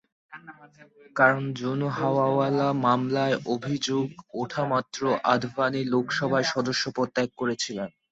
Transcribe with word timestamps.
কারণ, 1.15 1.43
জৈন 1.53 1.81
হাওয়ালা 1.97 2.67
মামলায় 2.85 3.35
অভিযোগ 3.47 4.05
ওঠামাত্র 4.35 5.01
আদভানি 5.25 5.81
লোকসভার 5.93 6.43
সদস্যপদ 6.53 7.07
ত্যাগ 7.15 7.29
করেছিলেন। 7.37 7.89